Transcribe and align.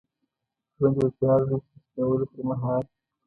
ژوند 0.75 0.95
یو 1.01 1.09
پیاز 1.17 1.41
دی 1.49 1.57
چې 1.65 1.71
د 1.73 1.77
سپینولو 1.83 2.25
پرمهال. 2.31 2.83